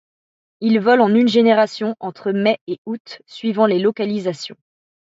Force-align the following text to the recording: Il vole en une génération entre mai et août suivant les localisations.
Il 0.61 0.79
vole 0.79 0.99
en 1.01 1.13
une 1.13 1.27
génération 1.27 1.95
entre 1.99 2.31
mai 2.31 2.57
et 2.65 2.79
août 2.87 3.21
suivant 3.27 3.67
les 3.67 3.77
localisations. 3.77 4.57